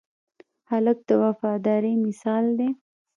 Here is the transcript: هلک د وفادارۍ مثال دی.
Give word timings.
هلک 0.69 0.97
د 1.09 1.09
وفادارۍ 1.23 1.93
مثال 2.05 2.45
دی. 2.59 2.69